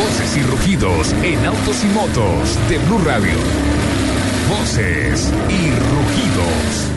[0.00, 3.34] Voces y rugidos en autos y motos de Blue Radio.
[4.48, 6.90] Voces y rugidos.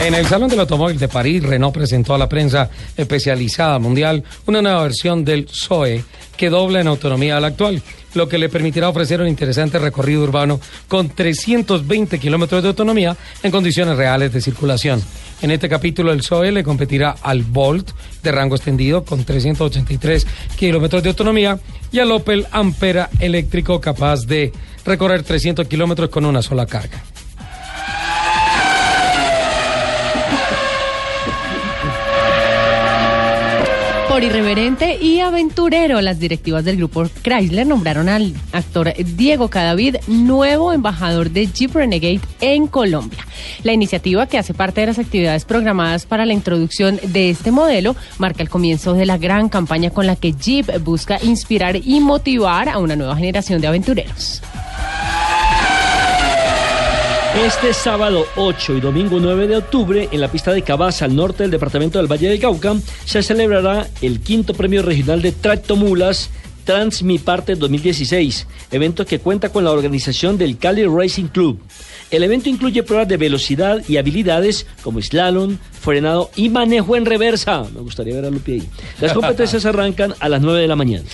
[0.00, 4.62] En el Salón del Automóvil de París, Renault presentó a la prensa especializada mundial una
[4.62, 6.04] nueva versión del Zoe
[6.36, 7.82] que dobla en autonomía al actual,
[8.16, 13.50] lo que le permitirá ofrecer un interesante recorrido urbano con 320 kilómetros de autonomía en
[13.50, 15.02] condiciones reales de circulación.
[15.42, 17.90] En este capítulo, el Zoe le competirá al Bolt
[18.22, 21.60] de rango extendido con 383 kilómetros de autonomía
[21.92, 24.52] y al Opel Ampera eléctrico capaz de
[24.84, 27.02] recorrer 300 kilómetros con una sola carga.
[34.22, 41.30] Irreverente y aventurero, las directivas del grupo Chrysler nombraron al actor Diego Cadavid nuevo embajador
[41.30, 43.18] de Jeep Renegade en Colombia.
[43.62, 47.94] La iniciativa, que hace parte de las actividades programadas para la introducción de este modelo,
[48.18, 52.70] marca el comienzo de la gran campaña con la que Jeep busca inspirar y motivar
[52.70, 54.42] a una nueva generación de aventureros.
[57.44, 61.42] Este sábado 8 y domingo 9 de octubre, en la pista de Cabaza, al norte
[61.42, 66.30] del departamento del Valle del Cauca, se celebrará el quinto premio regional de tractomulas
[66.64, 71.60] Transmiparte 2016, evento que cuenta con la organización del Cali Racing Club.
[72.10, 77.64] El evento incluye pruebas de velocidad y habilidades como slalom, frenado y manejo en reversa.
[77.72, 78.68] Me gustaría ver a Lupi ahí.
[79.00, 81.04] Las competencias arrancan a las 9 de la mañana.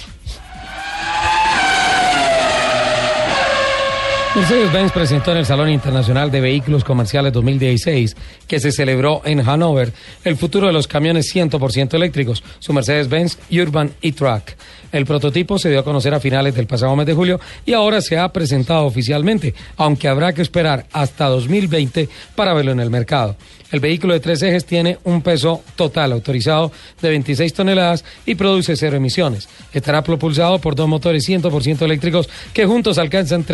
[4.35, 8.17] Mercedes-Benz presentó en el Salón Internacional de Vehículos Comerciales 2016,
[8.48, 9.93] que se celebró en Hannover,
[10.25, 14.53] el futuro de los camiones 100% eléctricos, su Mercedes-Benz Urban e-Truck.
[14.91, 18.01] El prototipo se dio a conocer a finales del pasado mes de julio y ahora
[18.01, 23.37] se ha presentado oficialmente, aunque habrá que esperar hasta 2020 para verlo en el mercado.
[23.70, 26.70] El vehículo de tres ejes tiene un peso total autorizado
[27.01, 29.49] de 26 toneladas y produce cero emisiones.
[29.73, 33.45] Estará propulsado por dos motores 100% eléctricos que juntos alcanzan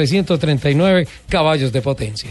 [0.74, 2.30] 339 caballos de potencia.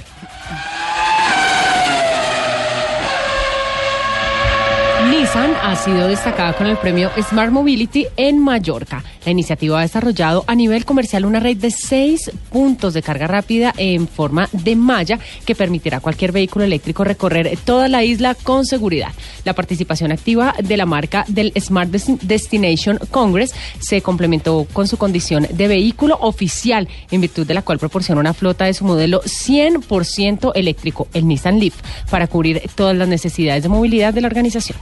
[5.27, 9.03] Nissan ha sido destacada con el premio Smart Mobility en Mallorca.
[9.25, 13.73] La iniciativa ha desarrollado a nivel comercial una red de seis puntos de carga rápida
[13.75, 18.65] en forma de malla que permitirá a cualquier vehículo eléctrico recorrer toda la isla con
[18.65, 19.11] seguridad.
[19.43, 25.45] La participación activa de la marca del Smart Destination Congress se complementó con su condición
[25.51, 30.53] de vehículo oficial, en virtud de la cual proporciona una flota de su modelo 100%
[30.55, 31.75] eléctrico, el Nissan Leaf,
[32.09, 34.77] para cubrir todas las necesidades de movilidad de la organización.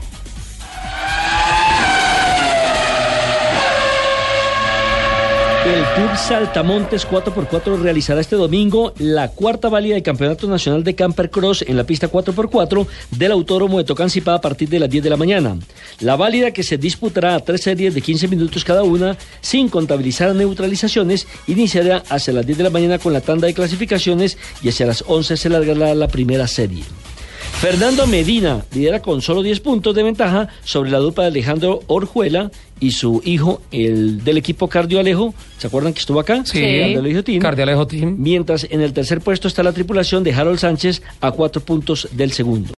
[5.66, 11.28] El Club Saltamontes 4x4 realizará este domingo la cuarta válida del Campeonato Nacional de Camper
[11.28, 15.10] Cross en la pista 4x4 del Autódromo de Tocancipá a partir de las 10 de
[15.10, 15.58] la mañana.
[15.98, 20.36] La válida que se disputará a tres series de 15 minutos cada una, sin contabilizar
[20.36, 24.86] neutralizaciones, iniciará hacia las 10 de la mañana con la tanda de clasificaciones y hacia
[24.86, 26.84] las 11 se largará la primera serie.
[27.52, 32.50] Fernando Medina lidera con solo 10 puntos de ventaja sobre la dupla de Alejandro Orjuela
[32.80, 35.02] y su hijo, el del equipo Cardio
[35.56, 36.44] ¿Se acuerdan que estuvo acá?
[36.44, 36.60] Sí.
[37.24, 37.40] Team.
[37.40, 38.16] Cardialejo Team.
[38.18, 42.32] Mientras en el tercer puesto está la tripulación de Harold Sánchez a cuatro puntos del
[42.32, 42.74] segundo.